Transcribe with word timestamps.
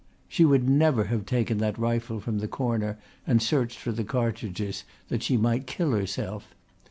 She 0.27 0.45
would 0.45 0.67
never 0.67 1.03
have 1.13 1.27
taken 1.27 1.59
that 1.59 1.77
rifle 1.77 2.19
from 2.19 2.39
the 2.39 2.47
corner 2.47 2.97
and 3.27 3.39
searched 3.39 3.77
for 3.77 3.91
the 3.91 4.03
cartridges, 4.03 4.83
that 5.09 5.21
she 5.21 5.37
might 5.37 5.67
kill 5.67 5.91
herself! 5.91 6.55